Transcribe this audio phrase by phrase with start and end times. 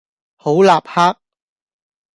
[0.35, 1.19] 好立克